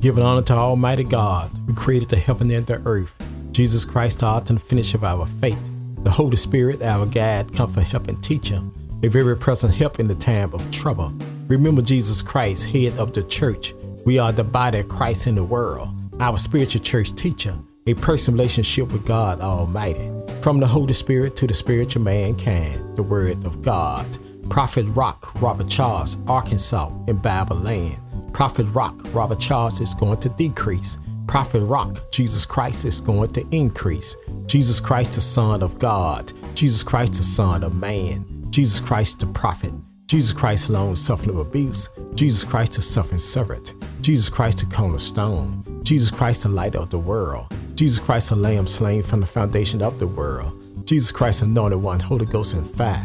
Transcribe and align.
Giving 0.00 0.22
honor 0.22 0.42
to 0.42 0.54
Almighty 0.54 1.02
God, 1.02 1.50
who 1.66 1.74
created 1.74 2.08
the 2.08 2.16
heaven 2.16 2.50
and 2.52 2.64
the 2.64 2.80
earth. 2.86 3.20
Jesus 3.50 3.84
Christ, 3.84 4.20
the 4.20 4.26
author 4.26 4.52
and 4.52 4.62
finisher 4.62 4.96
of 4.96 5.02
our 5.02 5.26
faith. 5.26 5.58
The 6.04 6.10
Holy 6.10 6.36
Spirit, 6.36 6.82
our 6.82 7.04
guide, 7.04 7.52
comfort, 7.52 7.82
help, 7.82 8.06
and 8.06 8.22
teacher. 8.22 8.60
A 9.02 9.08
very 9.08 9.36
present 9.36 9.74
help 9.74 9.98
in 9.98 10.06
the 10.06 10.14
time 10.14 10.54
of 10.54 10.70
trouble. 10.70 11.12
Remember 11.48 11.82
Jesus 11.82 12.22
Christ, 12.22 12.66
head 12.66 12.96
of 12.96 13.12
the 13.12 13.24
church. 13.24 13.74
We 14.04 14.20
are 14.20 14.30
the 14.30 14.44
body 14.44 14.78
of 14.78 14.88
Christ 14.88 15.26
in 15.26 15.34
the 15.34 15.42
world. 15.42 15.88
Our 16.20 16.38
spiritual 16.38 16.82
church 16.82 17.12
teacher. 17.14 17.56
A 17.88 17.94
personal 17.94 18.36
relationship 18.38 18.92
with 18.92 19.04
God 19.04 19.40
Almighty. 19.40 20.12
From 20.42 20.60
the 20.60 20.66
Holy 20.68 20.92
Spirit 20.92 21.34
to 21.36 21.48
the 21.48 21.54
spiritual 21.54 22.02
mankind. 22.02 22.96
The 22.96 23.02
Word 23.02 23.44
of 23.44 23.62
God. 23.62 24.06
Prophet 24.48 24.84
Rock, 24.90 25.40
Robert 25.42 25.68
Charles, 25.68 26.18
Arkansas, 26.28 26.88
in 27.08 27.16
Bible 27.16 27.56
land. 27.56 27.96
Prophet 28.38 28.66
Rock, 28.66 28.94
Robert 29.06 29.40
Charles 29.40 29.80
is 29.80 29.94
going 29.94 30.20
to 30.20 30.28
decrease. 30.28 30.96
Prophet 31.26 31.58
Rock, 31.58 32.12
Jesus 32.12 32.46
Christ 32.46 32.84
is 32.84 33.00
going 33.00 33.32
to 33.32 33.44
increase. 33.50 34.14
Jesus 34.46 34.78
Christ, 34.78 35.14
the 35.14 35.20
Son 35.20 35.60
of 35.60 35.76
God. 35.80 36.32
Jesus 36.54 36.84
Christ, 36.84 37.14
the 37.14 37.24
Son 37.24 37.64
of 37.64 37.74
Man. 37.74 38.24
Jesus 38.50 38.78
Christ, 38.78 39.18
the 39.18 39.26
Prophet. 39.26 39.72
Jesus 40.06 40.32
Christ, 40.32 40.70
long 40.70 40.94
suffering 40.94 41.36
abuse. 41.40 41.90
Jesus 42.14 42.44
Christ, 42.44 42.74
the 42.74 42.82
suffering 42.82 43.18
servant. 43.18 43.74
Jesus 44.02 44.28
Christ, 44.28 44.58
the 44.58 44.66
cornerstone. 44.72 45.82
Jesus 45.82 46.12
Christ, 46.12 46.44
the 46.44 46.48
light 46.48 46.76
of 46.76 46.90
the 46.90 46.98
world. 47.00 47.52
Jesus 47.74 47.98
Christ, 47.98 48.28
the 48.28 48.36
Lamb 48.36 48.68
slain 48.68 49.02
from 49.02 49.18
the 49.18 49.26
foundation 49.26 49.82
of 49.82 49.98
the 49.98 50.06
world. 50.06 50.86
Jesus 50.86 51.10
Christ, 51.10 51.42
anointed 51.42 51.82
one, 51.82 51.98
Holy 51.98 52.24
Ghost 52.24 52.54
and 52.54 52.70
fire. 52.70 53.04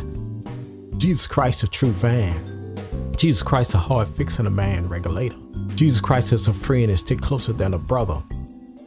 Jesus 0.97 1.25
Christ, 1.25 1.61
the 1.61 1.67
true 1.67 1.89
vine. 1.89 2.52
Jesus 3.17 3.43
Christ, 3.43 3.71
is 3.71 3.75
a 3.75 3.79
heart 3.79 4.07
fixing 4.07 4.47
a 4.47 4.49
man 4.49 4.87
regulator. 4.89 5.37
Jesus 5.75 6.01
Christ 6.01 6.33
is 6.33 6.47
a 6.47 6.53
friend 6.53 6.89
and 6.89 6.99
stick 6.99 7.21
closer 7.21 7.53
than 7.53 7.73
a 7.73 7.77
brother. 7.77 8.21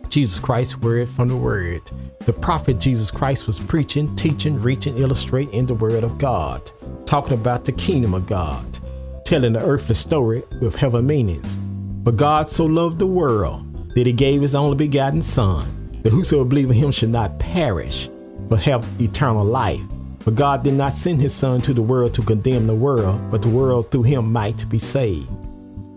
Jesus 0.08 0.38
Christ, 0.38 0.82
word 0.82 1.08
from 1.08 1.28
the 1.28 1.36
word. 1.36 1.90
The 2.24 2.32
prophet 2.32 2.78
Jesus 2.78 3.10
Christ 3.10 3.46
was 3.46 3.58
preaching, 3.58 4.14
teaching, 4.16 4.60
reaching, 4.60 4.98
illustrating 4.98 5.54
in 5.54 5.66
the 5.66 5.74
word 5.74 6.04
of 6.04 6.18
God, 6.18 6.70
talking 7.06 7.34
about 7.34 7.64
the 7.64 7.72
kingdom 7.72 8.14
of 8.14 8.26
God, 8.26 8.78
telling 9.24 9.52
the 9.54 9.64
earthly 9.64 9.94
story 9.94 10.42
with 10.60 10.76
heaven 10.76 11.06
meanings. 11.06 11.58
But 11.58 12.16
God 12.16 12.48
so 12.48 12.66
loved 12.66 12.98
the 12.98 13.06
world 13.06 13.94
that 13.94 14.06
he 14.06 14.12
gave 14.12 14.42
his 14.42 14.54
only 14.54 14.76
begotten 14.76 15.22
Son, 15.22 16.00
that 16.02 16.10
whosoever 16.10 16.44
believe 16.44 16.70
in 16.70 16.76
him 16.76 16.92
should 16.92 17.10
not 17.10 17.38
perish, 17.38 18.08
but 18.48 18.60
have 18.60 18.86
eternal 19.00 19.44
life. 19.44 19.82
But 20.26 20.34
God 20.34 20.64
did 20.64 20.74
not 20.74 20.92
send 20.92 21.22
his 21.22 21.32
Son 21.32 21.60
to 21.62 21.72
the 21.72 21.80
world 21.80 22.12
to 22.14 22.22
condemn 22.22 22.66
the 22.66 22.74
world, 22.74 23.30
but 23.30 23.42
the 23.42 23.48
world 23.48 23.92
through 23.92 24.02
him 24.02 24.32
might 24.32 24.68
be 24.68 24.78
saved. 24.78 25.30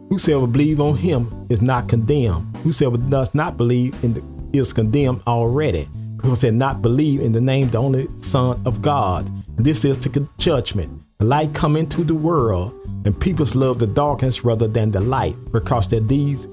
Whosoever 0.09 0.45
believe 0.45 0.80
on 0.80 0.95
him 0.97 1.47
is 1.49 1.63
not 1.63 1.89
condemned. 1.89 2.55
Whosoever 2.58 2.97
does 2.97 3.33
not 3.33 3.58
believe 3.58 4.02
in 4.03 4.13
the, 4.13 4.23
is 4.53 4.71
condemned 4.71 5.23
already, 5.25 5.89
because 6.17 6.41
they 6.41 6.52
not 6.52 6.83
believe 6.83 7.21
in 7.21 7.31
the 7.31 7.41
name 7.41 7.66
of 7.66 7.71
the 7.71 7.80
only 7.80 8.08
Son 8.19 8.61
of 8.66 8.83
God. 8.83 9.27
And 9.58 9.66
this 9.66 9.83
is 9.83 9.97
the 9.97 10.30
judgment. 10.38 11.02
The 11.17 11.25
light 11.25 11.55
come 11.55 11.75
into 11.75 12.03
the 12.03 12.14
world, 12.14 12.80
and 13.05 13.19
peoples 13.19 13.55
love 13.55 13.80
the 13.80 13.88
darkness 13.88 14.45
rather 14.45 14.67
than 14.67 14.91
the 14.91 15.02
light, 15.02 15.38
because 15.52 15.88
their 15.88 16.02
deeds 16.02 16.47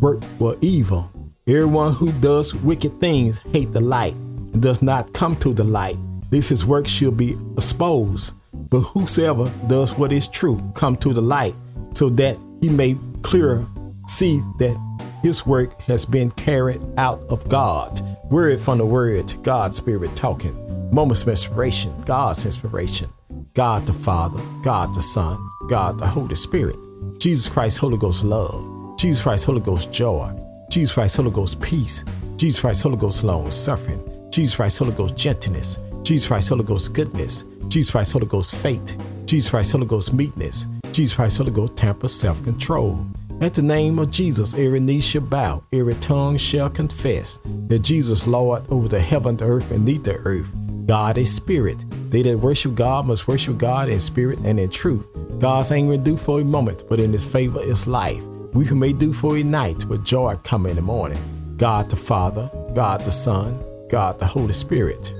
work 0.00 0.22
were 0.38 0.56
evil. 0.62 1.12
Everyone 1.46 1.92
who 1.92 2.12
does 2.12 2.54
wicked 2.54 2.98
things 2.98 3.40
hate 3.52 3.72
the 3.72 3.80
light 3.80 4.14
and 4.14 4.62
does 4.62 4.80
not 4.80 5.12
come 5.12 5.36
to 5.36 5.52
the 5.52 5.64
light, 5.64 5.98
lest 6.30 6.50
his 6.50 6.66
work 6.66 6.86
should 6.86 7.16
be 7.16 7.36
exposed. 7.56 8.34
But 8.52 8.80
whosoever 8.80 9.50
does 9.66 9.96
what 9.96 10.12
is 10.12 10.28
true 10.28 10.58
come 10.74 10.96
to 10.98 11.12
the 11.12 11.22
light, 11.22 11.54
so 11.94 12.08
that 12.10 12.38
he 12.60 12.68
may 12.68 12.96
clearer 13.22 13.66
see 14.08 14.40
that 14.58 14.76
his 15.22 15.46
work 15.46 15.80
has 15.82 16.04
been 16.04 16.30
carried 16.32 16.80
out 16.96 17.22
of 17.28 17.48
God. 17.48 18.00
Word 18.30 18.60
from 18.60 18.78
the 18.78 18.86
word, 18.86 19.32
God's 19.42 19.76
spirit 19.76 20.14
talking. 20.16 20.56
Moments 20.92 21.22
of 21.22 21.28
inspiration, 21.28 21.92
God's 22.02 22.46
inspiration. 22.46 23.08
God 23.54 23.86
the 23.86 23.92
Father, 23.92 24.40
God 24.62 24.94
the 24.94 25.02
Son, 25.02 25.38
God 25.68 25.98
the 25.98 26.06
Holy 26.06 26.34
Spirit. 26.34 26.76
Jesus 27.18 27.48
Christ, 27.48 27.78
Holy 27.78 27.98
Ghost 27.98 28.24
love. 28.24 28.96
Jesus 28.98 29.22
Christ, 29.22 29.46
Holy 29.46 29.60
Ghost 29.60 29.92
joy. 29.92 30.32
Jesus 30.70 30.94
Christ, 30.94 31.16
Holy 31.16 31.30
Ghost 31.30 31.60
peace. 31.60 32.04
Jesus 32.36 32.60
Christ, 32.60 32.82
Holy 32.82 32.96
Ghost 32.96 33.24
long 33.24 33.50
suffering. 33.50 34.00
Jesus 34.30 34.56
Christ, 34.56 34.78
Holy 34.78 34.92
Ghost 34.92 35.16
gentleness. 35.16 35.78
Jesus 36.10 36.26
Christ, 36.26 36.48
Holy 36.48 36.64
Ghost 36.64 36.92
goodness. 36.92 37.44
Jesus 37.68 37.92
Christ, 37.92 38.12
Holy 38.14 38.26
Ghost 38.26 38.56
faith. 38.56 39.00
Jesus 39.26 39.48
Christ, 39.48 39.70
Holy 39.70 39.86
Ghost 39.86 40.12
meekness. 40.12 40.66
Jesus 40.90 41.14
Christ, 41.14 41.38
Holy 41.38 41.52
Ghost 41.52 41.76
temper, 41.76 42.08
self 42.08 42.42
control. 42.42 43.06
At 43.40 43.54
the 43.54 43.62
name 43.62 43.96
of 44.00 44.10
Jesus, 44.10 44.54
every 44.54 44.80
knee 44.80 45.00
shall 45.00 45.20
bow, 45.20 45.62
every 45.72 45.94
tongue 45.94 46.36
shall 46.36 46.68
confess 46.68 47.38
that 47.68 47.82
Jesus 47.82 48.26
Lord 48.26 48.64
over 48.72 48.88
the 48.88 48.98
heaven, 48.98 49.36
the 49.36 49.44
earth, 49.44 49.70
and 49.70 49.86
beneath 49.86 50.02
the 50.02 50.16
earth. 50.16 50.52
God 50.84 51.16
is 51.16 51.32
spirit. 51.32 51.84
They 52.10 52.22
that 52.22 52.40
worship 52.40 52.74
God 52.74 53.06
must 53.06 53.28
worship 53.28 53.56
God 53.56 53.88
in 53.88 54.00
spirit 54.00 54.40
and 54.40 54.58
in 54.58 54.68
truth. 54.68 55.06
God's 55.38 55.70
anger 55.70 55.96
do 55.96 56.16
for 56.16 56.40
a 56.40 56.44
moment, 56.44 56.88
but 56.88 56.98
in 56.98 57.12
his 57.12 57.24
favor 57.24 57.62
is 57.62 57.86
life. 57.86 58.24
We 58.52 58.64
who 58.64 58.74
may 58.74 58.92
do 58.92 59.12
for 59.12 59.36
a 59.36 59.44
night, 59.44 59.84
but 59.88 60.02
joy 60.02 60.34
come 60.42 60.66
in 60.66 60.74
the 60.74 60.82
morning. 60.82 61.22
God 61.56 61.88
the 61.88 61.94
Father, 61.94 62.50
God 62.74 63.04
the 63.04 63.12
Son, 63.12 63.62
God 63.88 64.18
the 64.18 64.26
Holy 64.26 64.54
Spirit. 64.54 65.14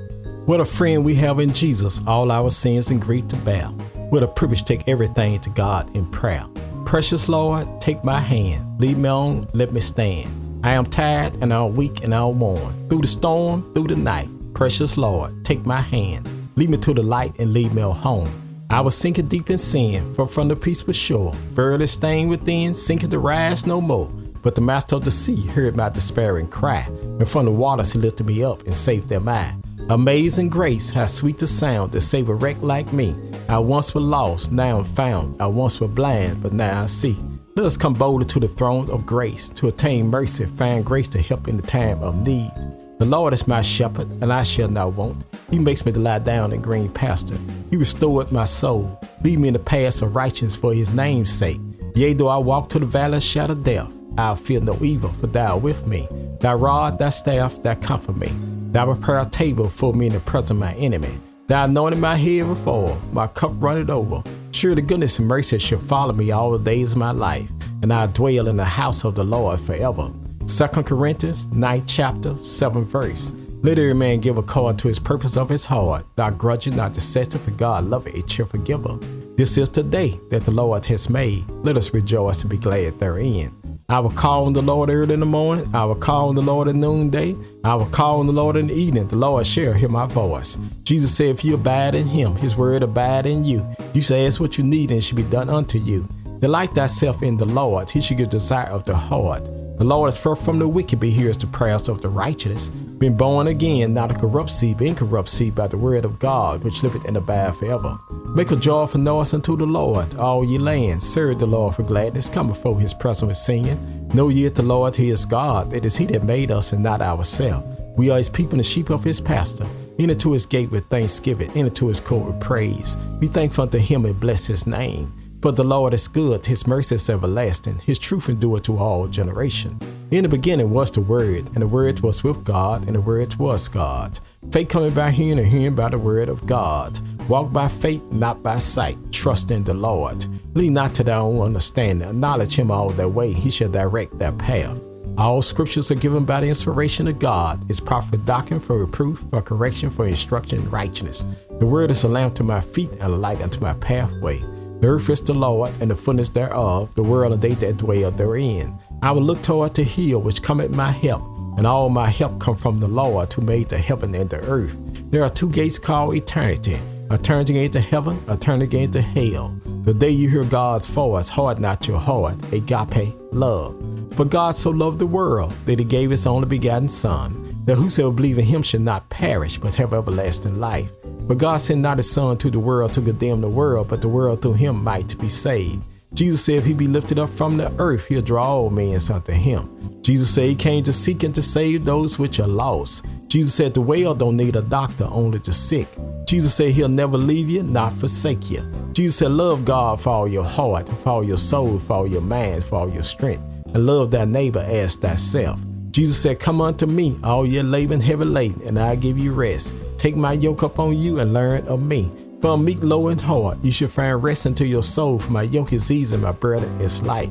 What 0.51 0.59
a 0.59 0.65
friend 0.65 1.05
we 1.05 1.15
have 1.15 1.39
in 1.39 1.53
Jesus, 1.53 2.03
all 2.09 2.33
our 2.33 2.51
sins 2.51 2.91
and 2.91 3.01
grief 3.01 3.29
to 3.29 3.37
bear. 3.37 3.67
What 4.11 4.25
a 4.25 4.27
privilege 4.27 4.65
take 4.65 4.89
everything 4.89 5.39
to 5.43 5.51
God 5.51 5.95
in 5.95 6.11
prayer. 6.11 6.45
Precious 6.85 7.29
Lord, 7.29 7.81
take 7.81 8.03
my 8.03 8.19
hand. 8.19 8.69
Lead 8.81 8.99
me 8.99 9.09
on, 9.09 9.47
let 9.53 9.71
me 9.71 9.79
stand. 9.79 10.29
I 10.65 10.73
am 10.73 10.87
tired 10.87 11.37
and 11.41 11.55
I'm 11.55 11.77
weak 11.77 12.03
and 12.03 12.13
I'm 12.13 12.41
worn. 12.41 12.89
Through 12.89 13.03
the 13.03 13.07
storm, 13.07 13.73
through 13.75 13.87
the 13.87 13.97
night. 13.97 14.29
Precious 14.53 14.99
Lord, 14.99 15.45
take 15.45 15.65
my 15.67 15.81
hand. 15.81 16.29
Lead 16.57 16.71
me 16.71 16.79
to 16.79 16.95
the 16.95 17.03
light 17.05 17.33
and 17.39 17.53
lead 17.53 17.73
me 17.73 17.83
home. 17.83 18.29
I 18.71 18.81
was 18.81 18.97
sinking 18.97 19.29
deep 19.29 19.51
in 19.51 19.59
sin, 19.59 20.13
for 20.15 20.27
from 20.27 20.49
the 20.49 20.57
peace 20.57 20.83
peaceful 20.83 20.95
shore. 20.95 21.33
Verily 21.53 21.87
staying 21.87 22.29
within, 22.29 22.75
sinking 22.75 23.11
to 23.11 23.21
rise 23.21 23.69
no 23.69 23.81
more. 23.81 24.11
But 24.43 24.57
the 24.57 24.63
master 24.63 24.97
of 24.97 25.05
the 25.05 25.13
sea 25.13 25.47
heard 25.47 25.77
my 25.77 25.91
despairing 25.91 26.49
cry, 26.49 26.85
and 26.89 27.29
from 27.29 27.45
the 27.45 27.53
waters 27.53 27.93
he 27.93 28.01
lifted 28.01 28.27
me 28.27 28.43
up 28.43 28.65
and 28.65 28.77
saved 28.77 29.09
them 29.09 29.29
I. 29.29 29.55
Amazing 29.91 30.51
grace, 30.51 30.89
how 30.89 31.05
sweet 31.05 31.39
the 31.39 31.49
sound 31.49 31.91
to 31.91 32.01
save 32.01 32.29
a 32.29 32.35
wreck 32.35 32.63
like 32.63 32.93
me. 32.93 33.17
I 33.49 33.59
once 33.59 33.93
was 33.93 34.05
lost, 34.05 34.53
now 34.53 34.79
I'm 34.79 34.85
found. 34.85 35.43
I 35.43 35.49
once 35.49 35.81
was 35.81 35.91
blind, 35.91 36.41
but 36.41 36.53
now 36.53 36.85
I 36.85 36.87
see. 36.87 37.17
Let 37.57 37.67
us 37.67 37.77
come 37.77 37.95
boldly 37.95 38.25
to 38.27 38.39
the 38.39 38.47
throne 38.47 38.89
of 38.89 39.05
grace 39.05 39.49
to 39.49 39.67
attain 39.67 40.07
mercy, 40.07 40.47
find 40.47 40.85
grace 40.85 41.09
to 41.09 41.21
help 41.21 41.49
in 41.49 41.57
the 41.57 41.67
time 41.67 42.05
of 42.05 42.25
need. 42.25 42.53
The 43.01 43.05
Lord 43.05 43.35
is 43.35 43.49
my 43.49 43.63
shepherd, 43.63 44.09
and 44.23 44.33
I 44.33 44.45
shall 44.45 44.69
not 44.69 44.93
want. 44.93 45.25
He 45.51 45.59
makes 45.59 45.85
me 45.85 45.91
to 45.91 45.99
lie 45.99 46.21
down 46.21 46.53
in 46.53 46.63
green 46.63 46.89
pasture. 46.89 47.39
He 47.71 47.77
restored 47.77 48.31
my 48.31 48.45
soul. 48.45 48.97
Lead 49.25 49.41
me 49.41 49.49
in 49.49 49.55
the 49.55 49.59
paths 49.59 50.03
of 50.03 50.15
righteousness 50.15 50.55
for 50.55 50.73
his 50.73 50.95
name's 50.95 51.33
sake. 51.33 51.59
Yea, 51.97 52.13
though 52.13 52.29
I 52.29 52.37
walk 52.37 52.69
to 52.69 52.79
the 52.79 52.87
valley 52.87 53.17
of 53.17 53.25
shadow 53.25 53.57
death, 53.57 53.93
I'll 54.17 54.37
fear 54.37 54.61
no 54.61 54.79
evil, 54.85 55.11
for 55.11 55.27
thou 55.27 55.55
art 55.55 55.63
with 55.63 55.89
me. 55.89 56.07
Thy 56.39 56.55
rod, 56.55 57.01
thy 57.01 57.11
staff, 57.11 57.61
thou 57.65 57.75
comfort 57.75 58.17
me. 58.17 58.31
Thou 58.73 58.95
prepare 58.95 59.21
a 59.21 59.27
table 59.27 59.69
for 59.69 59.93
me 59.93 60.07
in 60.07 60.13
the 60.13 60.21
presence 60.21 60.53
of 60.53 60.59
my 60.59 60.75
enemy. 60.75 61.19
Thou 61.49 61.65
anointed 61.65 61.99
my 61.99 62.17
head 62.17 62.47
oil, 62.67 63.01
my 63.13 63.27
cup 63.27 63.53
runneth 63.57 63.91
over. 63.91 64.23
Surely 64.53 64.83
goodness 64.83 65.19
and 65.19 65.27
mercy 65.27 65.59
shall 65.59 65.81
follow 65.81 66.13
me 66.13 66.31
all 66.31 66.53
the 66.53 66.59
days 66.59 66.93
of 66.93 66.99
my 66.99 67.11
life, 67.11 67.51
and 67.83 67.93
I'll 67.93 68.07
dwell 68.07 68.47
in 68.47 68.57
the 68.57 68.65
house 68.65 69.05
of 69.05 69.17
the 69.17 69.25
Lord 69.25 69.61
forever. 69.61 70.13
2 70.47 70.67
Corinthians 70.85 71.49
9 71.49 71.87
chapter 71.87 72.37
7 72.37 72.85
verse. 72.85 73.33
Let 73.63 73.79
every 73.79 73.95
man 73.95 74.21
give 74.21 74.39
according 74.39 74.79
to 74.79 74.89
his 74.89 74.99
purpose 74.99 75.37
of 75.37 75.49
his 75.49 75.67
heart, 75.67 76.07
not 76.17 76.39
grudging, 76.39 76.77
not 76.77 76.93
deceptive, 76.93 77.43
for 77.43 77.51
God 77.51 77.85
loveth 77.85 78.15
a 78.15 78.23
cheerful 78.23 78.61
giver. 78.61 78.97
This 79.37 79.59
is 79.59 79.69
the 79.69 79.83
day 79.83 80.19
that 80.31 80.45
the 80.45 80.51
Lord 80.51 80.87
has 80.87 81.11
made. 81.11 81.45
Let 81.49 81.77
us 81.77 81.93
rejoice 81.93 82.41
and 82.41 82.51
be 82.51 82.57
glad 82.57 82.99
therein. 82.99 83.60
I 83.91 83.99
will 83.99 84.11
call 84.11 84.47
on 84.47 84.53
the 84.53 84.63
Lord 84.63 84.89
early 84.89 85.15
in 85.15 85.19
the 85.19 85.27
morning. 85.27 85.69
I 85.75 85.85
will 85.85 85.97
call 85.97 86.29
on 86.29 86.37
the 86.37 86.43
Lord 86.43 86.69
at 86.69 86.77
noonday. 86.77 87.35
I 87.65 87.75
will 87.75 87.87
call 87.87 88.21
on 88.21 88.29
the 88.29 88.33
Lord 88.33 88.55
in 88.57 88.69
the 88.69 88.73
evening. 88.73 89.09
The 89.09 89.17
Lord 89.17 89.45
shall 89.45 89.73
hear 89.73 89.89
my 89.89 90.07
voice. 90.07 90.59
Jesus 90.85 91.13
said, 91.13 91.31
If 91.31 91.45
you 91.45 91.55
abide 91.55 91.97
in 91.97 92.07
him, 92.07 92.37
his 92.37 92.57
word 92.57 92.85
abide 92.85 93.27
in 93.27 93.43
you. 93.43 93.67
You 93.93 94.01
shall 94.01 94.25
ask 94.25 94.41
what 94.41 94.57
you 94.57 94.63
need, 94.63 94.93
and 94.93 94.99
it 94.99 95.01
shall 95.03 95.17
be 95.17 95.25
done 95.25 95.51
unto 95.51 95.79
you. 95.79 96.09
Delight 96.39 96.73
thyself 96.73 97.25
in 97.25 97.37
the 97.37 97.47
Lord. 97.47 97.91
He 97.91 98.01
shall 98.01 98.17
give 98.17 98.29
desire 98.29 98.69
of 98.69 98.85
the 98.85 98.95
heart. 98.95 99.47
The 99.47 99.85
Lord 99.85 100.09
is 100.09 100.19
far 100.19 100.37
from 100.37 100.61
the 100.61 100.69
wicked, 100.69 101.01
but 101.01 101.09
hears 101.09 101.39
the 101.39 101.49
prayers 101.49 101.89
of 101.89 102.01
the 102.01 102.11
righteous. 102.11 102.71
Been 102.71 103.17
born 103.17 103.49
again, 103.49 103.93
not 103.93 104.15
a 104.15 104.15
corrupt 104.15 104.51
seed, 104.51 104.79
but 104.79 104.87
incorrupt 104.87 105.29
seed 105.29 105.57
by 105.57 105.67
the 105.67 105.79
word 105.79 106.05
of 106.05 106.21
God, 106.21 106.63
which 106.63 106.85
liveth 106.85 107.03
the 107.03 107.19
abide 107.19 107.57
forever. 107.57 107.99
Make 108.33 108.53
a 108.53 108.57
joyful 108.57 109.01
noise 109.01 109.35
unto 109.35 109.57
the 109.57 109.67
Lord, 109.67 110.15
all 110.15 110.45
ye 110.45 110.57
lands. 110.57 111.05
Serve 111.09 111.41
the 111.41 111.47
Lord 111.47 111.75
for 111.75 111.83
gladness. 111.83 112.29
Come 112.29 112.47
before 112.47 112.79
his 112.79 112.95
presence 112.95 113.27
with 113.27 113.37
singing. 113.37 114.09
Know 114.15 114.29
ye 114.29 114.45
that 114.45 114.55
the 114.55 114.63
Lord, 114.63 114.95
he 114.95 115.11
is 115.11 115.27
God. 115.27 115.73
It 115.73 115.85
is 115.85 115.97
he 115.97 116.07
that 116.07 116.23
made 116.23 116.53
us 116.53 116.73
and 116.73 116.81
not 116.81 117.03
ourselves. 117.03 117.67
We 117.97 118.09
are 118.09 118.19
his 118.19 118.31
people 118.31 118.53
and 118.53 118.61
the 118.61 118.65
sheep 118.65 118.91
of 118.91 119.03
his 119.03 119.21
pasture. 119.21 119.67
Enter 119.99 120.15
to 120.15 120.33
his 120.33 120.47
gate 120.47 120.71
with 120.71 120.87
thanksgiving, 120.87 121.51
enter 121.57 121.71
to 121.71 121.89
his 121.89 121.99
court 121.99 122.27
with 122.27 122.41
praise. 122.41 122.95
Be 123.19 123.27
thankful 123.27 123.63
unto 123.63 123.79
him 123.79 124.05
and 124.05 124.19
bless 124.19 124.47
his 124.47 124.65
name. 124.65 125.13
For 125.43 125.51
the 125.51 125.65
Lord 125.65 125.93
is 125.93 126.07
good, 126.07 126.47
his 126.47 126.69
mercy 126.69 126.95
is 126.95 127.11
everlasting, 127.11 127.81
his 127.81 127.99
truth 127.99 128.29
endureth 128.29 128.63
to 128.65 128.79
all 128.79 129.09
generation. 129.09 129.79
In 130.11 130.25
the 130.25 130.29
beginning 130.29 130.71
was 130.71 130.91
the 130.91 131.01
Word, 131.01 131.47
and 131.55 131.63
the 131.63 131.69
Word 131.69 132.01
was 132.01 132.25
with 132.25 132.43
God, 132.43 132.85
and 132.87 132.97
the 132.97 133.01
Word 133.01 133.37
was 133.37 133.69
God. 133.69 134.19
Faith 134.51 134.69
coming 134.69 134.93
by 134.93 135.13
hearing, 135.13 135.39
and 135.39 135.47
hearing 135.47 135.77
by 135.77 135.89
the 135.89 135.99
Word 135.99 136.29
of 136.29 136.45
God. 136.47 136.99
Walk 137.29 137.53
by 137.53 137.69
faith, 137.69 138.03
not 138.11 138.43
by 138.43 138.59
sight. 138.59 138.99
Trust 139.13 139.53
in 139.53 139.63
the 139.63 139.73
Lord. 139.73 140.27
Lean 140.57 140.73
not 140.73 140.97
to 140.97 141.05
thy 141.05 141.15
own 141.15 141.41
understanding. 141.41 142.09
Acknowledge 142.09 142.57
him 142.57 142.73
all 142.73 142.91
their 142.91 143.09
way. 143.09 143.33
He 143.33 143.51
shall 143.51 143.69
direct 143.69 144.19
their 144.19 144.33
path. 144.33 144.81
All 145.17 145.43
scriptures 145.43 145.93
are 145.93 145.97
given 145.97 146.25
by 146.25 146.41
the 146.41 146.49
inspiration 146.49 147.07
of 147.07 147.21
God. 147.21 147.65
It's 147.71 147.79
profit 147.79 148.25
doctrine 148.25 148.59
for 148.59 148.79
reproof, 148.79 149.23
for 149.31 149.41
correction, 149.41 149.91
for 149.91 150.09
instruction 150.09 150.59
in 150.59 150.71
righteousness. 150.71 151.25
The 151.61 151.67
word 151.67 151.93
is 151.93 152.03
a 152.03 152.09
lamp 152.09 152.35
to 152.37 152.43
my 152.43 152.61
feet 152.61 152.91
and 152.93 153.03
a 153.03 153.09
light 153.09 153.41
unto 153.41 153.61
my 153.61 153.75
pathway. 153.75 154.43
Earth 154.83 155.11
is 155.11 155.21
the 155.21 155.35
Lord, 155.35 155.73
and 155.81 155.91
the 155.91 155.95
fullness 155.95 156.31
thereof, 156.31 156.95
the 156.95 157.03
world 157.03 157.35
and 157.35 157.43
they 157.43 157.53
that 157.55 157.77
dwell 157.77 158.11
therein. 158.11 158.79
I 159.03 159.13
will 159.13 159.23
look 159.23 159.43
toward 159.43 159.75
the 159.75 159.85
hill 159.85 160.21
which 160.23 160.43
cometh 160.43 160.71
my 160.71 160.91
help, 160.91 161.23
and 161.59 161.67
all 161.67 161.91
my 161.91 162.09
help 162.09 162.41
come 162.41 162.57
from 162.57 162.79
the 162.79 162.89
Lord 162.89 163.31
who 163.33 163.43
made 163.43 163.69
the 163.69 163.79
heaven 163.79 164.15
and 164.15 164.31
the 164.31 164.39
earth. 164.39 164.77
There 165.11 165.23
are 165.23 165.29
two 165.29 165.51
gates 165.51 165.79
called 165.79 166.15
eternity, 166.15 166.79
a 167.11 167.19
turn 167.19 167.41
again 167.41 167.71
to 167.73 167.81
heaven, 167.81 168.23
a 168.27 168.37
turn 168.37 168.63
again 168.63 168.91
to 168.93 169.03
hell. 169.03 169.55
The 169.83 169.93
day 169.93 170.11
you 170.11 170.31
hear 170.31 170.45
God's 170.45 170.87
voice, 170.87 171.29
harden 171.29 171.63
not 171.63 171.87
your 171.87 171.99
heart, 171.99 172.37
agape 172.53 173.15
love. 173.33 173.77
For 174.17 174.25
God 174.25 174.57
so 174.57 174.71
loved 174.71 174.99
the 174.99 175.07
world 175.07 175.53
that 175.67 175.79
he 175.79 175.85
gave 175.85 176.11
his 176.11 176.27
only 176.27 176.47
begotten 176.47 176.89
Son, 176.89 177.50
that 177.65 177.77
whosoever 177.77 178.13
believe 178.13 178.39
in 178.39 178.45
him 178.45 178.63
should 178.63 178.81
not 178.81 179.09
perish, 179.09 179.59
but 179.59 179.75
have 179.75 179.95
everlasting 179.95 180.59
life. 180.59 180.91
But 181.05 181.39
God 181.39 181.59
sent 181.59 181.81
not 181.81 181.99
his 181.99 182.11
Son 182.11 182.37
to 182.39 182.51
the 182.51 182.59
world 182.59 182.93
to 182.95 183.01
condemn 183.01 183.41
the 183.41 183.49
world, 183.49 183.89
but 183.89 184.01
the 184.01 184.09
world 184.09 184.43
through 184.43 184.55
him 184.55 184.83
might 184.83 185.19
be 185.19 185.29
saved. 185.29 185.83
Jesus 186.13 186.45
said, 186.45 186.57
If 186.57 186.65
he 186.65 186.73
be 186.73 186.89
lifted 186.89 187.19
up 187.19 187.31
from 187.31 187.57
the 187.57 187.73
earth, 187.79 188.09
he'll 188.09 188.23
draw 188.23 188.45
all 188.45 188.71
men 188.71 188.99
unto 189.11 189.33
him. 189.33 190.01
Jesus 190.03 190.35
said 190.35 190.49
he 190.49 190.55
came 190.55 190.83
to 190.83 190.93
seek 190.93 191.23
and 191.23 191.35
to 191.35 191.43
save 191.43 191.85
those 191.85 192.19
which 192.19 192.41
are 192.41 192.49
lost. 192.49 193.05
Jesus 193.29 193.55
said 193.55 193.75
the 193.75 193.81
well 193.81 194.15
don't 194.15 194.37
need 194.37 194.57
a 194.57 194.63
doctor, 194.63 195.07
only 195.11 195.39
the 195.39 195.53
sick. 195.53 195.87
Jesus 196.27 196.55
said 196.55 196.71
he'll 196.71 196.89
never 196.89 197.17
leave 197.17 197.49
you, 197.49 197.63
not 197.63 197.93
forsake 197.93 198.51
you. 198.51 198.67
Jesus 198.93 199.19
said, 199.19 199.31
Love 199.31 199.65
God 199.65 200.01
for 200.01 200.11
all 200.11 200.29
your 200.29 200.45
heart, 200.45 200.89
for 200.89 201.09
all 201.09 201.25
your 201.25 201.39
soul, 201.39 201.79
for 201.79 201.93
all 201.93 202.07
your 202.07 202.23
mind, 202.23 202.65
for 202.65 202.81
all 202.81 202.91
your 202.91 203.05
strength, 203.05 203.43
and 203.67 203.87
love 203.87 204.11
thy 204.11 204.25
neighbor 204.25 204.65
as 204.67 204.97
thyself. 204.97 205.61
Jesus 205.91 206.21
said, 206.21 206.39
Come 206.39 206.61
unto 206.61 206.87
me, 206.87 207.19
all 207.23 207.47
ye 207.47 207.63
labor 207.63 207.95
and 207.95 208.03
heavy 208.03 208.25
laden, 208.25 208.63
and 208.67 208.79
I'll 208.79 208.97
give 208.97 209.19
you 209.19 209.33
rest. 209.33 209.75
Take 209.97 210.17
my 210.17 210.33
yoke 210.33 210.63
upon 210.63 210.97
you 210.97 211.19
and 211.19 211.33
learn 211.33 211.67
of 211.67 211.83
me. 211.83 212.11
For 212.41 212.57
meek, 212.57 212.83
low, 212.83 213.09
and 213.09 213.21
hard. 213.21 213.63
You 213.63 213.71
shall 213.71 213.89
find 213.89 214.23
rest 214.23 214.47
unto 214.47 214.65
your 214.65 214.83
soul, 214.83 215.19
for 215.19 215.31
my 215.33 215.43
yoke 215.43 215.73
is 215.73 215.91
easy 215.91 216.17
and 216.17 216.23
my 216.23 216.33
burden 216.33 216.81
is 216.81 217.03
light. 217.03 217.31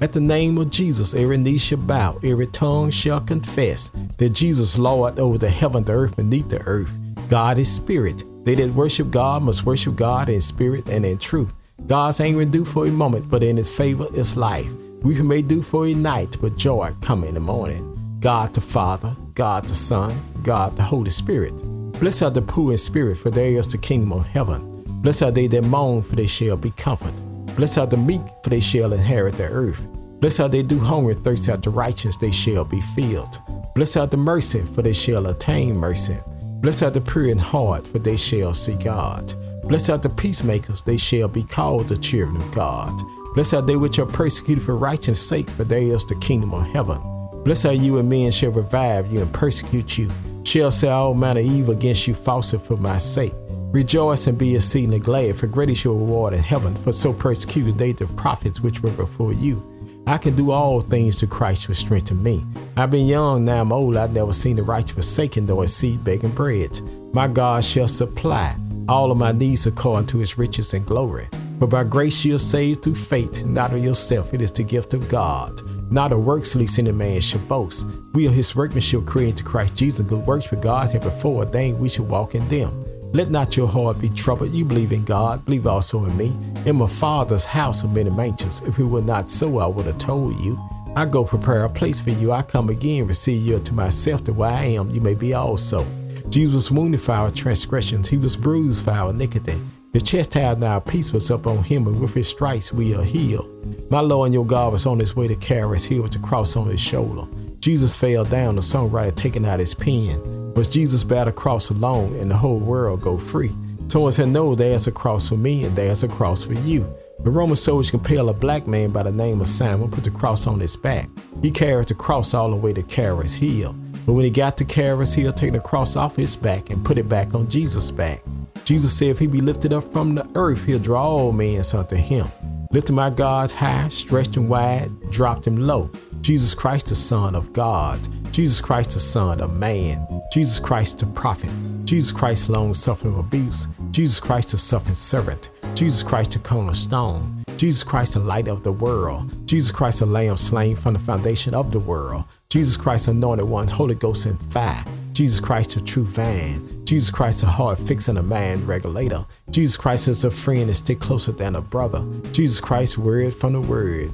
At 0.00 0.12
the 0.12 0.20
name 0.20 0.56
of 0.58 0.70
Jesus, 0.70 1.14
every 1.14 1.36
knee 1.36 1.58
shall 1.58 1.78
bow, 1.78 2.18
every 2.22 2.46
tongue 2.46 2.90
shall 2.90 3.20
confess 3.20 3.90
that 4.18 4.30
Jesus 4.30 4.78
Lord 4.78 5.18
over 5.18 5.38
the 5.38 5.48
heaven, 5.48 5.84
the 5.84 5.92
earth, 5.92 6.16
beneath 6.16 6.48
the 6.48 6.60
earth. 6.62 6.96
God 7.28 7.58
is 7.58 7.74
spirit. 7.74 8.22
They 8.44 8.54
that 8.54 8.74
worship 8.74 9.10
God 9.10 9.42
must 9.42 9.66
worship 9.66 9.96
God 9.96 10.28
in 10.28 10.40
spirit 10.40 10.88
and 10.88 11.04
in 11.04 11.18
truth. 11.18 11.52
God's 11.86 12.20
anger 12.20 12.44
do 12.44 12.64
for 12.64 12.86
a 12.86 12.90
moment, 12.90 13.28
but 13.28 13.42
in 13.42 13.56
his 13.56 13.70
favor 13.70 14.06
is 14.14 14.36
life. 14.36 14.70
We 15.02 15.20
may 15.22 15.42
do 15.42 15.62
for 15.62 15.86
a 15.86 15.94
night, 15.94 16.36
but 16.40 16.56
joy 16.56 16.94
come 17.00 17.24
in 17.24 17.34
the 17.34 17.40
morning. 17.40 18.18
God 18.20 18.54
the 18.54 18.60
Father, 18.60 19.14
God 19.34 19.68
the 19.68 19.74
Son, 19.74 20.18
God 20.42 20.76
the 20.76 20.82
Holy 20.82 21.10
Spirit. 21.10 21.54
Blessed 22.00 22.22
are 22.24 22.30
the 22.30 22.42
poor 22.42 22.72
in 22.72 22.78
spirit, 22.78 23.16
for 23.16 23.30
theirs 23.30 23.66
is 23.66 23.72
the 23.72 23.78
kingdom 23.78 24.12
of 24.12 24.26
heaven. 24.26 24.82
Blessed 25.02 25.22
are 25.22 25.30
they 25.30 25.46
that 25.48 25.64
mourn, 25.64 26.02
for 26.02 26.16
they 26.16 26.26
shall 26.26 26.56
be 26.56 26.70
comforted. 26.70 27.14
Blessed 27.56 27.78
are 27.78 27.86
the 27.86 27.96
meek, 27.96 28.22
for 28.42 28.50
they 28.50 28.60
shall 28.60 28.92
inherit 28.92 29.36
the 29.36 29.48
earth. 29.48 29.86
Blessed 30.20 30.40
are 30.40 30.48
they 30.48 30.62
do 30.62 30.78
hunger 30.78 31.12
and 31.12 31.24
thirst 31.24 31.48
after 31.48 31.70
the 31.70 31.76
righteousness, 31.76 32.16
they 32.16 32.30
shall 32.30 32.64
be 32.64 32.80
filled. 32.80 33.38
Blessed 33.74 33.98
are 33.98 34.06
the 34.06 34.16
mercy, 34.16 34.62
for 34.74 34.82
they 34.82 34.92
shall 34.92 35.26
attain 35.28 35.76
mercy. 35.76 36.16
Blessed 36.60 36.82
are 36.82 36.90
the 36.90 37.00
pure 37.00 37.28
in 37.28 37.38
heart, 37.38 37.86
for 37.86 37.98
they 37.98 38.16
shall 38.16 38.54
see 38.54 38.74
God. 38.74 39.34
Blessed 39.64 39.90
are 39.90 39.98
the 39.98 40.08
peacemakers, 40.08 40.82
they 40.82 40.96
shall 40.96 41.28
be 41.28 41.44
called 41.44 41.88
the 41.88 41.96
children 41.96 42.36
of 42.36 42.52
God. 42.52 42.92
Blessed 43.36 43.52
are 43.52 43.60
they 43.60 43.76
which 43.76 43.98
are 43.98 44.06
persecuted 44.06 44.64
for 44.64 44.78
righteousness' 44.78 45.28
sake, 45.28 45.50
for 45.50 45.64
theirs 45.64 46.04
is 46.04 46.06
the 46.06 46.14
kingdom 46.14 46.54
of 46.54 46.66
heaven. 46.68 46.98
Blessed 47.44 47.66
are 47.66 47.72
you 47.74 47.98
and 47.98 48.08
men 48.08 48.30
shall 48.30 48.50
revive 48.50 49.12
you 49.12 49.20
and 49.20 49.30
persecute 49.30 49.98
you, 49.98 50.10
shall 50.42 50.70
say 50.70 50.88
all 50.88 51.12
manner 51.12 51.40
of 51.40 51.46
evil 51.46 51.74
against 51.74 52.08
you 52.08 52.14
falsely 52.14 52.58
for 52.58 52.78
my 52.78 52.96
sake. 52.96 53.34
Rejoice 53.72 54.26
and 54.26 54.38
be 54.38 54.56
exceedingly 54.56 55.00
glad, 55.00 55.36
for 55.36 55.48
great 55.48 55.68
is 55.68 55.84
your 55.84 55.96
reward 55.96 56.32
in 56.32 56.42
heaven, 56.42 56.74
for 56.76 56.94
so 56.94 57.12
persecuted 57.12 57.76
they 57.76 57.92
the 57.92 58.06
prophets 58.06 58.62
which 58.62 58.80
were 58.80 58.90
before 58.92 59.34
you. 59.34 59.62
I 60.06 60.16
can 60.16 60.34
do 60.34 60.50
all 60.50 60.80
things 60.80 61.18
to 61.18 61.26
Christ 61.26 61.68
which 61.68 61.76
strengthen 61.76 62.22
me. 62.22 62.42
I've 62.74 62.90
been 62.90 63.06
young, 63.06 63.44
now 63.44 63.60
I'm 63.60 63.70
old, 63.70 63.98
I've 63.98 64.14
never 64.14 64.32
seen 64.32 64.56
the 64.56 64.62
righteous 64.62 64.92
forsaken, 64.92 65.44
though 65.44 65.60
I 65.60 65.66
seed 65.66 66.02
begging 66.02 66.30
bread. 66.30 66.80
My 67.12 67.28
God 67.28 67.62
shall 67.66 67.86
supply 67.86 68.56
all 68.88 69.12
of 69.12 69.18
my 69.18 69.32
needs 69.32 69.66
according 69.66 70.06
to 70.06 70.18
his 70.20 70.38
riches 70.38 70.72
and 70.72 70.86
glory. 70.86 71.28
For 71.58 71.66
by 71.66 71.84
grace 71.84 72.22
you 72.22 72.34
are 72.34 72.38
saved 72.38 72.82
through 72.82 72.96
faith, 72.96 73.44
not 73.46 73.72
of 73.72 73.82
yourself, 73.82 74.34
it 74.34 74.42
is 74.42 74.52
the 74.52 74.62
gift 74.62 74.92
of 74.92 75.08
God. 75.08 75.62
Not 75.90 76.12
of 76.12 76.22
works, 76.22 76.54
lest 76.54 76.78
any 76.78 76.92
man 76.92 77.20
should 77.20 77.48
boast. 77.48 77.88
We 78.12 78.28
are 78.28 78.32
his 78.32 78.54
workmanship 78.54 79.06
created 79.06 79.38
to 79.38 79.44
Christ 79.44 79.74
Jesus, 79.74 80.04
good 80.04 80.26
works 80.26 80.44
for 80.44 80.56
God 80.56 80.90
had 80.90 81.00
before 81.00 81.44
ordained 81.44 81.78
we 81.78 81.88
should 81.88 82.08
walk 82.08 82.34
in 82.34 82.46
them. 82.48 82.84
Let 83.12 83.30
not 83.30 83.56
your 83.56 83.68
heart 83.68 83.98
be 83.98 84.10
troubled. 84.10 84.52
You 84.52 84.66
believe 84.66 84.92
in 84.92 85.02
God, 85.04 85.46
believe 85.46 85.66
also 85.66 86.04
in 86.04 86.14
me. 86.16 86.36
In 86.66 86.76
my 86.76 86.86
Father's 86.86 87.46
house 87.46 87.84
are 87.84 87.88
many 87.88 88.10
mansions. 88.10 88.60
If 88.66 88.78
it 88.78 88.84
were 88.84 89.00
not 89.00 89.30
so, 89.30 89.58
I 89.58 89.66
would 89.66 89.86
have 89.86 89.96
told 89.96 90.38
you. 90.40 90.58
I 90.94 91.06
go 91.06 91.24
prepare 91.24 91.64
a 91.64 91.70
place 91.70 92.02
for 92.02 92.10
you. 92.10 92.32
I 92.32 92.42
come 92.42 92.68
again, 92.68 93.06
receive 93.06 93.40
you 93.40 93.58
to 93.60 93.72
myself, 93.72 94.24
that 94.24 94.34
where 94.34 94.50
I 94.50 94.64
am, 94.64 94.90
you 94.90 95.00
may 95.00 95.14
be 95.14 95.32
also. 95.32 95.86
Jesus 96.28 96.54
was 96.54 96.70
wounded 96.70 97.00
for 97.00 97.12
our 97.12 97.30
transgressions, 97.30 98.08
he 98.08 98.18
was 98.18 98.36
bruised 98.36 98.84
for 98.84 98.90
our 98.90 99.10
iniquity. 99.10 99.58
The 99.96 100.02
chastisement 100.02 100.62
of 100.62 100.68
our 100.68 100.80
peace 100.82 101.10
was 101.10 101.30
up 101.30 101.46
on 101.46 101.64
him, 101.64 101.86
and 101.86 101.98
with 101.98 102.12
his 102.12 102.28
stripes 102.28 102.70
we 102.70 102.94
are 102.94 103.02
healed. 103.02 103.90
My 103.90 104.00
Lord 104.00 104.26
and 104.26 104.34
your 104.34 104.44
God 104.44 104.74
was 104.74 104.84
on 104.84 105.00
his 105.00 105.16
way 105.16 105.26
to 105.26 105.34
his 105.34 105.88
with 105.88 106.12
the 106.12 106.18
cross 106.18 106.54
on 106.54 106.68
his 106.68 106.82
shoulder. 106.82 107.26
Jesus 107.60 107.96
fell 107.96 108.26
down, 108.26 108.56
the 108.56 108.60
songwriter 108.60 109.14
taking 109.14 109.46
out 109.46 109.58
his 109.58 109.72
pen. 109.72 110.52
Was 110.52 110.68
Jesus 110.68 111.02
bear 111.02 111.24
the 111.24 111.32
cross 111.32 111.70
alone 111.70 112.14
and 112.16 112.30
the 112.30 112.36
whole 112.36 112.58
world 112.58 113.00
go 113.00 113.16
free? 113.16 113.52
Someone 113.88 114.12
said, 114.12 114.28
No, 114.28 114.54
there's 114.54 114.86
a 114.86 114.92
cross 114.92 115.30
for 115.30 115.38
me 115.38 115.64
and 115.64 115.74
there's 115.74 116.04
a 116.04 116.08
cross 116.08 116.44
for 116.44 116.52
you. 116.52 116.86
The 117.24 117.30
Roman 117.30 117.56
soldiers 117.56 117.90
compelled 117.90 118.28
a 118.28 118.34
black 118.34 118.66
man 118.66 118.90
by 118.90 119.02
the 119.02 119.12
name 119.12 119.40
of 119.40 119.46
Simon, 119.46 119.90
put 119.90 120.04
the 120.04 120.10
cross 120.10 120.46
on 120.46 120.60
his 120.60 120.76
back. 120.76 121.08
He 121.40 121.50
carried 121.50 121.88
the 121.88 121.94
cross 121.94 122.34
all 122.34 122.50
the 122.50 122.58
way 122.58 122.74
to 122.74 122.82
Caris 122.82 123.34
Hill. 123.34 123.74
But 124.04 124.12
when 124.12 124.26
he 124.26 124.30
got 124.30 124.58
to 124.58 124.66
Caris 124.66 125.14
Hill, 125.14 125.32
take 125.32 125.52
the 125.52 125.60
cross 125.60 125.96
off 125.96 126.16
his 126.16 126.36
back 126.36 126.68
and 126.68 126.84
put 126.84 126.98
it 126.98 127.08
back 127.08 127.34
on 127.34 127.48
Jesus' 127.48 127.90
back. 127.90 128.22
Jesus 128.66 128.98
said, 128.98 129.10
If 129.10 129.20
he 129.20 129.28
be 129.28 129.40
lifted 129.40 129.72
up 129.72 129.84
from 129.92 130.16
the 130.16 130.28
earth, 130.34 130.66
he'll 130.66 130.80
draw 130.80 131.06
all 131.06 131.32
men 131.32 131.62
unto 131.72 131.94
him. 131.94 132.26
Lifted 132.72 132.94
my 132.94 133.10
God's 133.10 133.52
high, 133.52 133.86
stretched 133.88 134.36
him 134.36 134.48
wide, 134.48 134.90
dropped 135.12 135.46
him 135.46 135.56
low. 135.56 135.88
Jesus 136.20 136.52
Christ, 136.52 136.88
the 136.88 136.96
Son 136.96 137.36
of 137.36 137.52
God. 137.52 138.00
Jesus 138.32 138.60
Christ, 138.60 138.90
the 138.90 139.00
Son 139.00 139.40
of 139.40 139.56
Man. 139.56 140.04
Jesus 140.32 140.58
Christ, 140.58 140.98
the 140.98 141.06
prophet, 141.06 141.48
Jesus 141.84 142.10
Christ, 142.10 142.48
long 142.48 142.74
suffering 142.74 143.16
abuse, 143.16 143.68
Jesus 143.92 144.18
Christ, 144.18 144.50
the 144.50 144.58
suffering 144.58 144.96
servant, 144.96 145.50
Jesus 145.74 146.02
Christ, 146.02 146.32
the 146.32 146.40
cornerstone, 146.40 147.44
Jesus 147.56 147.84
Christ, 147.84 148.14
the 148.14 148.20
light 148.20 148.48
of 148.48 148.64
the 148.64 148.72
world, 148.72 149.32
Jesus 149.46 149.70
Christ, 149.70 150.00
the 150.00 150.06
lamb 150.06 150.36
slain 150.36 150.74
from 150.74 150.94
the 150.94 150.98
foundation 150.98 151.54
of 151.54 151.70
the 151.70 151.78
world, 151.78 152.24
Jesus 152.50 152.76
Christ, 152.76 153.06
anointed 153.06 153.48
one, 153.48 153.68
Holy 153.68 153.94
Ghost 153.94 154.26
and 154.26 154.40
fire, 154.52 154.84
Jesus 155.16 155.40
Christ, 155.40 155.70
the 155.70 155.80
true 155.80 156.04
vine, 156.04 156.84
Jesus 156.84 157.10
Christ, 157.10 157.40
the 157.40 157.46
heart 157.46 157.78
fixing 157.78 158.18
a 158.18 158.22
man 158.22 158.66
regulator, 158.66 159.24
Jesus 159.48 159.74
Christ 159.74 160.08
is 160.08 160.24
a 160.24 160.30
friend 160.30 160.64
and 160.64 160.76
stick 160.76 161.00
closer 161.00 161.32
than 161.32 161.56
a 161.56 161.62
brother, 161.62 162.06
Jesus 162.32 162.60
Christ, 162.60 162.98
word 162.98 163.32
from 163.32 163.54
the 163.54 163.60
word. 163.62 164.12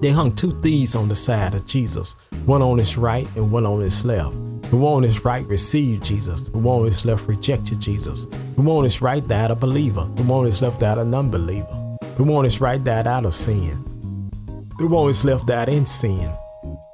They 0.00 0.08
hung 0.08 0.34
two 0.34 0.52
thieves 0.62 0.94
on 0.94 1.08
the 1.08 1.14
side 1.14 1.54
of 1.54 1.66
Jesus, 1.66 2.16
one 2.46 2.62
on 2.62 2.78
his 2.78 2.96
right 2.96 3.28
and 3.36 3.52
one 3.52 3.66
on 3.66 3.82
his 3.82 4.06
left. 4.06 4.32
The 4.70 4.78
one 4.78 4.94
on 4.94 5.02
his 5.02 5.22
right 5.22 5.46
received 5.46 6.02
Jesus. 6.02 6.48
The 6.48 6.56
one 6.56 6.78
on 6.80 6.86
his 6.86 7.04
left 7.04 7.28
rejected 7.28 7.78
Jesus. 7.78 8.24
The 8.24 8.62
one 8.62 8.78
on 8.78 8.84
his 8.84 9.02
right 9.02 9.28
died 9.28 9.50
a 9.50 9.54
believer. 9.54 10.10
The 10.14 10.22
one 10.22 10.38
on 10.40 10.46
his 10.46 10.62
left 10.62 10.80
died 10.80 10.96
a 10.96 11.04
non-believer. 11.04 11.98
The 12.16 12.24
one 12.24 12.38
on 12.38 12.44
his 12.44 12.58
right 12.58 12.82
died 12.82 13.06
out 13.06 13.26
of 13.26 13.34
sin. 13.34 14.30
The 14.78 14.86
one 14.86 15.02
on 15.02 15.08
his 15.08 15.26
left 15.26 15.46
died 15.46 15.68
in 15.68 15.84
sin. 15.84 16.32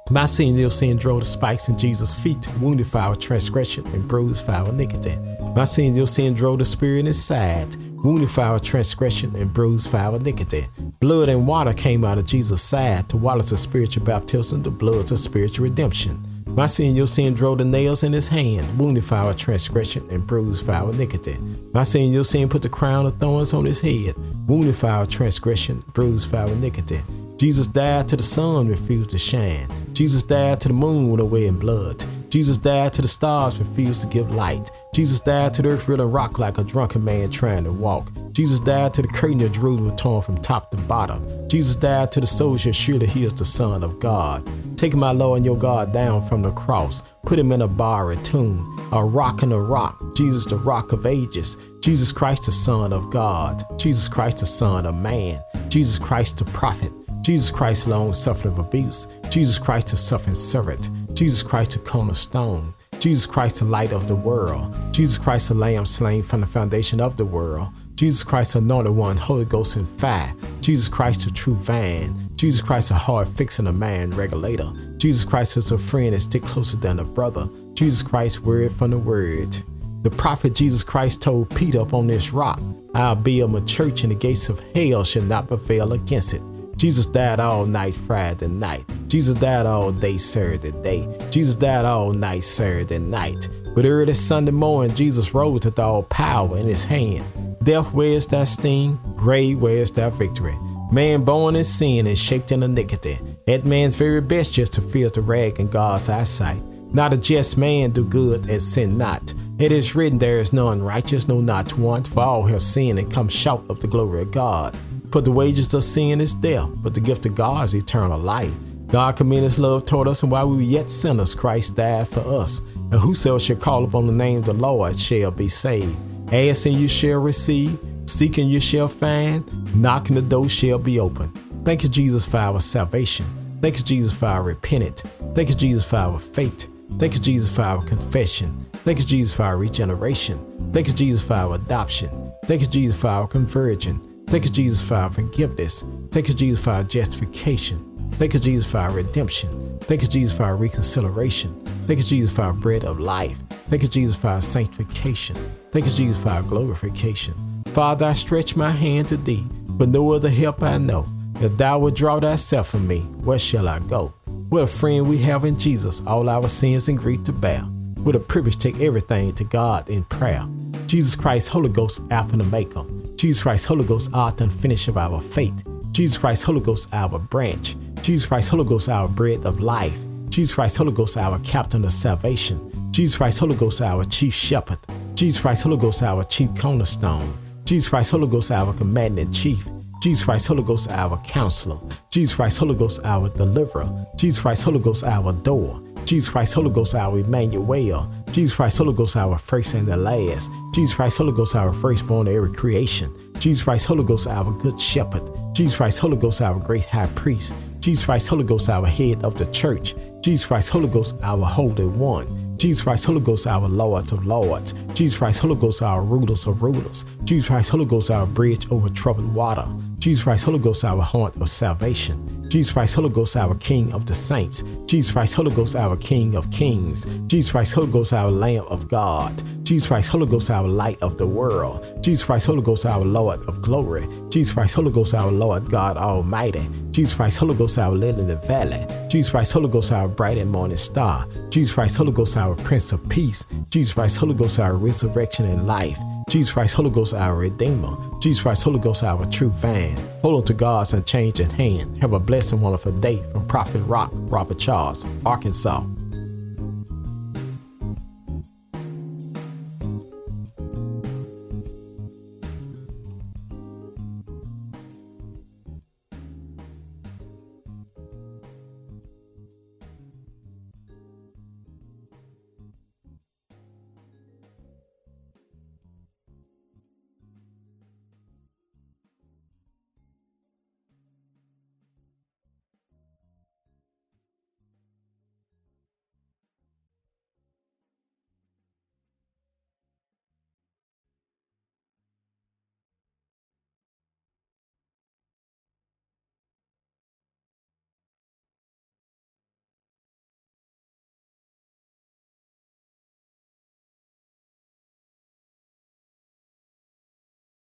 My 0.09 0.25
sins, 0.25 0.59
your 0.59 0.69
sin 0.69 0.97
drove 0.97 1.21
the 1.21 1.25
spikes 1.25 1.69
in 1.69 1.77
Jesus' 1.77 2.13
feet, 2.13 2.47
wounded 2.59 2.87
for 2.87 2.97
our 2.97 3.15
transgression 3.15 3.87
and 3.87 4.05
bruised 4.05 4.45
for 4.45 4.51
our 4.51 4.69
iniquity. 4.69 5.17
My 5.55 5.63
sins, 5.63 5.95
your 5.95 6.07
sin 6.07 6.33
drove 6.33 6.59
the 6.59 6.65
spear 6.65 6.97
in 6.97 7.05
his 7.05 7.23
side, 7.23 7.75
wounded 8.03 8.29
for 8.29 8.41
our 8.41 8.59
transgression 8.59 9.33
and 9.35 9.53
bruised 9.53 9.89
for 9.89 9.97
our 9.97 10.17
iniquity. 10.17 10.67
Blood 10.99 11.29
and 11.29 11.47
water 11.47 11.71
came 11.73 12.03
out 12.03 12.17
of 12.17 12.25
Jesus' 12.25 12.61
side 12.61 13.07
to 13.09 13.17
water 13.17 13.43
the 13.43 13.55
spiritual 13.55 14.03
baptism, 14.03 14.61
the 14.61 14.69
blood 14.69 15.09
of 15.09 15.19
spiritual 15.19 15.63
redemption. 15.63 16.21
My 16.47 16.65
sin, 16.65 16.95
your 16.95 17.07
sin 17.07 17.33
drove 17.33 17.59
the 17.59 17.65
nails 17.65 18.03
in 18.03 18.11
his 18.11 18.27
hand, 18.27 18.77
wounded 18.77 19.05
for 19.05 19.15
our 19.15 19.33
transgression 19.33 20.05
and 20.11 20.27
bruised 20.27 20.65
for 20.65 20.73
our 20.73 20.91
iniquity. 20.91 21.37
My 21.73 21.83
sin, 21.83 22.11
your 22.11 22.25
sin 22.25 22.49
put 22.49 22.61
the 22.61 22.69
crown 22.69 23.05
of 23.05 23.17
thorns 23.19 23.53
on 23.53 23.63
his 23.65 23.79
head, 23.79 24.15
wounded 24.47 24.75
for 24.75 24.87
our 24.87 25.05
transgression, 25.05 25.81
bruised 25.93 26.29
for 26.29 26.37
our 26.37 26.49
iniquity. 26.49 26.99
Jesus 27.37 27.67
died 27.67 28.07
till 28.09 28.17
the 28.17 28.23
sun 28.23 28.67
refused 28.67 29.09
to 29.11 29.17
shine. 29.17 29.67
Jesus 29.93 30.23
died 30.23 30.59
to 30.61 30.69
the 30.69 30.73
moon 30.73 31.09
went 31.09 31.21
away 31.21 31.45
in 31.45 31.59
blood. 31.59 32.03
Jesus 32.29 32.57
died 32.57 32.93
to 32.93 33.03
the 33.03 33.07
stars 33.07 33.59
refused 33.59 34.01
to 34.01 34.07
give 34.07 34.33
light. 34.33 34.71
Jesus 34.91 35.19
died 35.19 35.53
to 35.53 35.61
the 35.61 35.69
earth 35.69 35.87
really 35.87 36.05
rock 36.05 36.39
like 36.39 36.57
a 36.57 36.63
drunken 36.63 37.05
man 37.05 37.29
trying 37.29 37.63
to 37.63 37.71
walk. 37.71 38.09
Jesus 38.31 38.59
died 38.59 38.95
to 38.95 39.03
the 39.03 39.07
curtain 39.07 39.41
of 39.41 39.51
Jerusalem 39.51 39.95
torn 39.95 40.23
from 40.23 40.37
top 40.37 40.71
to 40.71 40.77
bottom. 40.77 41.47
Jesus 41.47 41.75
died 41.75 42.11
to 42.11 42.21
the 42.21 42.25
soldier 42.25 42.73
surely 42.73 43.05
he 43.05 43.23
is 43.23 43.35
the 43.35 43.45
Son 43.45 43.83
of 43.83 43.99
God. 43.99 44.49
Take 44.77 44.95
my 44.95 45.11
Lord 45.11 45.37
and 45.37 45.45
your 45.45 45.57
God 45.57 45.93
down 45.93 46.23
from 46.23 46.41
the 46.41 46.51
cross. 46.53 47.03
Put 47.23 47.37
him 47.37 47.51
in 47.51 47.61
a 47.61 47.67
borrowed 47.67 48.23
tomb, 48.25 48.79
a 48.91 49.05
rock 49.05 49.43
in 49.43 49.51
a 49.51 49.59
rock. 49.59 50.01
Jesus, 50.15 50.47
the 50.47 50.57
rock 50.57 50.91
of 50.91 51.05
ages. 51.05 51.55
Jesus 51.81 52.11
Christ, 52.11 52.47
the 52.47 52.51
Son 52.51 52.91
of 52.91 53.11
God. 53.11 53.63
Jesus 53.77 54.07
Christ, 54.07 54.39
the 54.39 54.47
Son 54.47 54.87
of 54.87 54.95
man. 54.95 55.39
Jesus 55.69 55.99
Christ, 55.99 56.39
the 56.39 56.45
prophet. 56.45 56.91
Jesus 57.23 57.51
Christ, 57.51 57.87
long 57.87 58.11
suffering 58.11 58.51
of 58.51 58.59
abuse. 58.59 59.07
Jesus 59.29 59.57
Christ, 59.57 59.87
the 59.87 59.97
suffering 59.97 60.35
servant. 60.35 60.89
Jesus 61.15 61.41
Christ, 61.41 61.71
the 61.71 61.79
cornerstone. 61.79 62.73
Jesus 62.99 63.25
Christ, 63.25 63.59
the 63.59 63.65
light 63.65 63.93
of 63.93 64.09
the 64.09 64.15
world. 64.15 64.75
Jesus 64.91 65.17
Christ, 65.17 65.47
the 65.47 65.55
lamb 65.55 65.85
slain 65.85 66.21
from 66.21 66.41
the 66.41 66.45
foundation 66.45 66.99
of 66.99 67.15
the 67.15 67.23
world. 67.23 67.69
Jesus 67.95 68.25
Christ, 68.25 68.53
the 68.53 68.59
anointed 68.59 68.93
one, 68.93 69.15
Holy 69.15 69.45
Ghost 69.45 69.77
and 69.77 69.87
fire. 69.87 70.33
Jesus 70.59 70.89
Christ, 70.89 71.23
the 71.23 71.31
true 71.31 71.55
vine. 71.55 72.13
Jesus 72.35 72.61
Christ, 72.61 72.91
a 72.91 72.95
hard 72.95 73.29
fixing 73.29 73.67
a 73.67 73.71
man 73.71 74.11
regulator. 74.11 74.69
Jesus 74.97 75.23
Christ 75.23 75.55
is 75.55 75.71
a 75.71 75.77
friend 75.77 76.13
that 76.13 76.19
stick 76.19 76.43
closer 76.43 76.75
than 76.75 76.99
a 76.99 77.05
brother. 77.05 77.47
Jesus 77.73 78.03
Christ, 78.03 78.41
word 78.41 78.73
from 78.73 78.91
the 78.91 78.97
word. 78.97 79.61
The 80.01 80.11
prophet 80.11 80.55
Jesus 80.55 80.83
Christ 80.83 81.21
told 81.21 81.55
Peter 81.55 81.79
upon 81.79 82.07
this 82.07 82.33
rock, 82.33 82.61
I'll 82.93 83.15
build 83.15 83.53
my 83.53 83.61
church 83.61 84.03
and 84.03 84.11
the 84.11 84.17
gates 84.17 84.49
of 84.49 84.59
hell 84.75 85.05
shall 85.05 85.23
not 85.23 85.47
prevail 85.47 85.93
against 85.93 86.33
it. 86.33 86.41
Jesus 86.77 87.05
died 87.05 87.39
all 87.39 87.65
night 87.65 87.95
Friday 87.95 88.47
night. 88.47 88.85
Jesus 89.07 89.35
died 89.35 89.65
all 89.65 89.91
day 89.91 90.17
Saturday 90.17 90.71
day. 90.81 91.07
Jesus 91.29 91.55
died 91.55 91.85
all 91.85 92.11
night 92.11 92.43
Saturday 92.43 92.99
night. 92.99 93.49
But 93.75 93.85
early 93.85 94.13
Sunday 94.13 94.51
morning, 94.51 94.95
Jesus 94.95 95.33
rose 95.33 95.65
with 95.65 95.79
all 95.79 96.03
power 96.03 96.57
in 96.57 96.67
his 96.67 96.85
hand. 96.85 97.23
Death, 97.63 97.93
wears 97.93 98.27
that 98.27 98.47
sting? 98.47 98.99
Grave, 99.15 99.61
wears 99.61 99.91
that 99.93 100.13
victory? 100.13 100.55
Man 100.91 101.23
born 101.23 101.55
in 101.55 101.63
sin 101.63 102.05
and 102.05 102.17
shaped 102.17 102.51
in 102.51 102.61
iniquity. 102.61 103.17
That 103.47 103.65
man's 103.65 103.95
very 103.95 104.21
best 104.21 104.53
just 104.53 104.73
to 104.73 104.81
feel 104.81 105.09
the 105.09 105.21
rag 105.21 105.59
in 105.59 105.67
God's 105.67 106.09
eyesight. 106.09 106.61
Not 106.93 107.13
a 107.13 107.17
just 107.17 107.57
man 107.57 107.89
do 107.89 108.03
good 108.03 108.47
and 108.47 108.61
sin 108.61 108.97
not. 108.97 109.33
It 109.57 109.71
is 109.71 109.95
written, 109.95 110.19
There 110.19 110.39
is 110.39 110.53
none 110.53 110.81
righteous, 110.81 111.27
no 111.27 111.41
not 111.41 111.75
one, 111.77 112.03
for 112.03 112.21
all 112.21 112.43
have 112.43 112.61
sinned 112.61 112.99
and 112.99 113.11
come 113.11 113.27
short 113.27 113.67
of 113.69 113.79
the 113.79 113.87
glory 113.87 114.21
of 114.21 114.31
God. 114.31 114.77
For 115.13 115.21
the 115.21 115.31
wages 115.31 115.71
of 115.75 115.83
sin 115.83 116.19
is 116.21 116.33
death, 116.33 116.67
but 116.77 116.95
the 116.95 116.99
gift 116.99 117.27
of 117.27 117.35
God 117.35 117.65
is 117.65 117.75
eternal 117.75 118.17
life. 118.17 118.51
God 118.87 119.15
commended 119.15 119.43
his 119.43 119.59
love 119.59 119.85
toward 119.85 120.07
us, 120.07 120.23
and 120.23 120.31
while 120.31 120.49
we 120.49 120.55
were 120.55 120.63
yet 120.63 120.89
sinners, 120.89 121.35
Christ 121.35 121.75
died 121.75 122.07
for 122.07 122.21
us. 122.21 122.61
And 122.75 122.95
whosoever 122.95 123.37
shall 123.37 123.57
call 123.57 123.83
upon 123.83 124.07
the 124.07 124.11
name 124.11 124.39
of 124.39 124.45
the 124.45 124.53
Lord 124.53 124.97
shall 124.97 125.29
be 125.29 125.47
saved. 125.47 125.95
Ask 126.33 126.65
and 126.65 126.73
you 126.77 126.87
shall 126.87 127.19
receive, 127.19 127.77
seek 128.07 128.39
and 128.39 128.49
you 128.49 128.59
shall 128.59 128.87
find, 128.87 129.45
knocking 129.75 130.15
the 130.15 130.21
door 130.23 130.49
shall 130.49 130.79
be 130.79 130.99
open. 130.99 131.29
Thank 131.63 131.83
you, 131.83 131.89
Jesus, 131.89 132.25
for 132.25 132.37
our 132.37 132.59
salvation. 132.59 133.27
Thank 133.61 133.77
you, 133.77 133.83
Jesus, 133.83 134.17
for 134.17 134.25
our 134.25 134.41
repentance. 134.41 135.03
Thank 135.35 135.49
you, 135.49 135.55
Jesus, 135.55 135.85
for 135.85 135.97
our 135.97 136.17
faith. 136.17 136.67
Thank 136.97 137.13
you, 137.13 137.19
Jesus, 137.19 137.55
for 137.55 137.61
our 137.61 137.85
confession. 137.85 138.65
Thank 138.77 138.97
you, 138.97 139.05
Jesus, 139.05 139.31
for 139.31 139.43
our 139.43 139.57
regeneration. 139.57 140.71
Thank 140.73 140.87
you, 140.87 140.95
Jesus, 140.95 141.21
for 141.21 141.35
our 141.35 141.53
adoption. 141.53 142.09
Thank 142.45 142.61
you, 142.61 142.67
Jesus, 142.67 142.99
for 142.99 143.09
our 143.09 143.27
conversion. 143.27 144.01
Thank 144.33 144.45
you, 144.45 144.49
Jesus, 144.49 144.81
for 144.81 144.95
our 144.95 145.11
forgiveness. 145.11 145.85
Thank 146.09 146.27
you, 146.27 146.33
Jesus, 146.33 146.65
for 146.65 146.71
our 146.71 146.83
justification. 146.83 148.09
Thank 148.13 148.33
you, 148.33 148.39
Jesus, 148.39 148.71
for 148.71 148.79
our 148.79 148.89
redemption. 148.89 149.77
Thank 149.81 150.01
you, 150.01 150.07
Jesus, 150.07 150.35
for 150.35 150.45
our 150.45 150.55
reconciliation. 150.55 151.53
Thank 151.85 151.99
you, 151.99 152.03
Jesus, 152.03 152.35
for 152.35 152.41
our 152.41 152.53
bread 152.53 152.83
of 152.83 152.99
life. 152.99 153.37
Thank 153.69 153.83
you, 153.83 153.87
Jesus, 153.87 154.15
for 154.15 154.29
our 154.29 154.41
sanctification. 154.41 155.35
Thank 155.69 155.85
you, 155.85 155.91
Jesus, 155.91 156.23
for 156.23 156.29
our 156.29 156.41
glorification. 156.41 157.35
Father, 157.75 158.07
I 158.07 158.13
stretch 158.13 158.55
my 158.55 158.71
hand 158.71 159.09
to 159.09 159.17
thee, 159.17 159.45
but 159.67 159.89
no 159.89 160.11
other 160.13 160.31
help 160.31 160.63
I 160.63 160.79
know. 160.79 161.05
If 161.39 161.55
thou 161.55 161.77
withdraw 161.77 162.19
thyself 162.19 162.69
from 162.69 162.87
me, 162.87 163.01
where 163.01 163.37
shall 163.37 163.67
I 163.67 163.77
go? 163.81 164.15
What 164.49 164.63
a 164.63 164.67
friend 164.67 165.07
we 165.07 165.19
have 165.19 165.45
in 165.45 165.59
Jesus, 165.59 166.01
all 166.07 166.27
our 166.27 166.49
sins 166.49 166.89
and 166.89 166.97
grief 166.97 167.23
to 167.25 167.31
bear. 167.31 167.59
What 167.59 168.15
a 168.15 168.19
privilege 168.19 168.57
to 168.57 168.71
take 168.71 168.81
everything 168.81 169.35
to 169.35 169.43
God 169.43 169.91
in 169.91 170.05
prayer. 170.05 170.43
Jesus 170.87 171.15
Christ, 171.15 171.49
Holy 171.49 171.69
Ghost, 171.69 172.01
Alpha 172.09 172.33
and 172.33 172.41
Omega. 172.41 172.83
Jesus 173.23 173.41
Christ, 173.43 173.67
Holy 173.67 173.85
Ghost, 173.85 174.11
author 174.11 174.43
and 174.43 174.53
finisher 174.53 174.91
of 174.91 174.97
our 174.97 175.21
faith. 175.21 175.65
Jesus 175.91 176.17
Christ, 176.17 176.43
Holy 176.43 176.59
Ghost, 176.59 176.89
our 176.91 177.17
branch. 177.17 177.77
Jesus 178.01 178.27
Christ, 178.27 178.49
Holy 178.49 178.65
Ghost, 178.65 178.89
our 178.89 179.07
bread 179.07 179.45
of 179.45 179.61
life. 179.61 179.97
Jesus 180.27 180.53
Christ, 180.53 180.75
Holy 180.75 180.91
Ghost, 180.91 181.15
our 181.15 181.39
captain 181.39 181.85
of 181.85 181.93
salvation. 181.93 182.59
Jesus 182.91 183.15
Christ, 183.15 183.39
Holy 183.39 183.55
Ghost, 183.55 183.81
our 183.81 184.03
chief 184.03 184.33
shepherd. 184.33 184.77
Jesus 185.15 185.41
Christ, 185.41 185.63
Holy 185.63 185.77
Ghost, 185.77 186.03
our 186.03 186.25
chief 186.25 186.49
cornerstone. 186.59 187.33
Jesus 187.63 187.87
Christ, 187.87 188.11
Holy 188.11 188.27
Ghost, 188.27 188.51
our 188.51 188.73
commander 188.73 189.23
chief. 189.31 189.65
Jesus 190.01 190.25
Christ, 190.25 190.49
Holy 190.49 190.63
Ghost, 190.63 190.91
our 190.91 191.15
counselor. 191.19 191.79
Jesus 192.09 192.35
Christ, 192.35 192.59
Holy 192.59 192.75
Ghost, 192.75 192.99
our 193.05 193.29
deliverer. 193.29 194.05
Jesus 194.17 194.41
Christ, 194.41 194.63
Holy 194.65 194.79
Ghost, 194.79 195.05
our 195.05 195.31
door. 195.31 195.81
Jesus 196.05 196.29
Christ, 196.29 196.53
Holy 196.53 196.69
Ghost, 196.69 196.95
our 196.95 197.17
Emmanuel. 197.17 198.11
Jesus 198.31 198.55
Christ, 198.55 198.77
Holy 198.77 198.93
Ghost, 198.93 199.15
our 199.15 199.37
first 199.37 199.73
and 199.73 199.87
the 199.87 199.95
last. 199.95 200.51
Jesus 200.73 200.95
Christ, 200.95 201.17
Holy 201.17 201.31
Ghost, 201.31 201.55
our 201.55 201.71
firstborn 201.71 202.27
of 202.27 202.33
every 202.33 202.51
creation. 202.51 203.13
Jesus 203.39 203.63
Christ, 203.63 203.87
Holy 203.87 204.03
Ghost, 204.03 204.27
our 204.27 204.51
good 204.51 204.79
shepherd. 204.79 205.23
Jesus 205.53 205.75
Christ, 205.75 205.99
Holy 205.99 206.17
Ghost, 206.17 206.41
our 206.41 206.59
great 206.59 206.85
high 206.85 207.07
priest. 207.07 207.55
Jesus 207.79 208.05
Christ, 208.05 208.27
Holy 208.29 208.43
Ghost, 208.43 208.69
our 208.69 208.85
head 208.85 209.23
of 209.23 209.37
the 209.37 209.45
church. 209.47 209.95
Jesus 210.21 210.45
Christ, 210.45 210.69
Holy 210.71 210.87
Ghost, 210.87 211.15
our 211.21 211.45
holy 211.45 211.85
one. 211.85 212.57
Jesus 212.57 212.83
Christ, 212.83 213.05
Holy 213.05 213.19
Ghost, 213.19 213.45
our 213.47 213.67
Lords 213.67 214.11
of 214.11 214.25
Lords. 214.25 214.73
Jesus 214.93 215.17
Christ, 215.17 215.41
Holy 215.41 215.55
Ghost, 215.55 215.81
our 215.81 216.01
rulers 216.01 216.47
of 216.47 216.63
rulers. 216.63 217.05
Jesus 217.23 217.49
Christ, 217.49 217.71
Holy 217.71 217.85
Ghost, 217.85 218.11
our 218.11 218.25
bridge 218.25 218.71
over 218.71 218.89
troubled 218.89 219.33
water. 219.33 219.67
Jesus 219.99 220.23
Christ, 220.23 220.45
Holy 220.45 220.59
Ghost, 220.59 220.85
our 220.85 221.01
haunt 221.01 221.35
of 221.41 221.49
salvation. 221.49 222.42
Jesus 222.53 222.71
Christ, 222.71 222.93
Holy 222.93 223.09
Ghost, 223.09 223.35
our 223.35 223.55
King 223.55 223.91
of 223.93 224.05
the 224.05 224.13
saints. 224.13 224.63
Jesus 224.85 225.11
Christ, 225.11 225.33
Holy 225.33 225.49
Ghost, 225.49 225.75
our 225.75 225.97
King 225.97 226.35
of 226.35 226.51
kings. 226.51 227.05
Jesus 227.25 227.51
Christ, 227.51 227.73
Holy 227.73 227.91
Ghost, 227.91 228.13
our 228.13 228.29
Lamb 228.29 228.65
of 228.67 228.87
God. 228.87 229.41
Jesus 229.63 229.87
Christ, 229.87 230.11
Holy 230.11 230.27
Ghost, 230.27 230.51
our 230.51 230.67
light 230.67 231.01
of 231.01 231.17
the 231.17 231.25
world. 231.25 231.83
Jesus 232.03 232.23
Christ, 232.23 232.45
Holy 232.45 232.61
Ghost, 232.61 232.85
our 232.85 233.01
Lord 233.01 233.41
of 233.47 233.63
glory. 233.63 234.07
Jesus 234.29 234.53
Christ, 234.53 234.75
Holy 234.75 234.91
Ghost, 234.91 235.15
our 235.15 235.31
Lord 235.31 235.67
God 235.71 235.97
Almighty. 235.97 236.69
Jesus 236.91 237.15
Christ, 237.15 237.39
Holy 237.39 237.55
Ghost, 237.55 237.79
our 237.79 237.91
lily 237.91 238.21
in 238.21 238.27
the 238.27 238.35
valley. 238.35 238.85
Jesus 239.09 239.31
Christ, 239.31 239.51
Holy 239.51 239.67
Ghost, 239.67 239.91
our 239.91 240.07
bright 240.07 240.37
and 240.37 240.51
morning 240.51 240.77
star. 240.77 241.27
Jesus 241.49 241.73
Christ, 241.73 241.97
Holy 241.97 242.11
Ghost, 242.11 242.37
our 242.37 242.53
Prince 242.53 242.91
of 242.91 243.09
Peace. 243.09 243.47
Jesus 243.71 243.95
Christ, 243.95 244.19
Holy 244.19 244.35
Ghost, 244.35 244.59
our 244.59 244.75
resurrection 244.75 245.47
and 245.47 245.65
life. 245.65 245.97
Jesus 246.29 246.53
Christ, 246.53 246.75
Holy 246.75 246.89
Ghost, 246.89 247.13
our 247.13 247.35
Redeemer. 247.35 247.95
Jesus 248.19 248.41
Christ, 248.41 248.63
Holy 248.63 248.79
Ghost, 248.79 249.03
our 249.03 249.25
true 249.27 249.49
vine. 249.49 249.97
Hold 250.21 250.35
on 250.37 250.43
to 250.45 250.53
God's 250.53 250.93
unchanging 250.93 251.49
hand. 251.51 252.01
Have 252.01 252.13
a 252.13 252.19
blessed 252.19 252.53
and 252.53 252.61
wonderful 252.61 252.91
day 252.91 253.21
from 253.31 253.47
Prophet 253.47 253.79
Rock, 253.79 254.11
Robert 254.13 254.57
Charles, 254.57 255.05
Arkansas. 255.25 255.85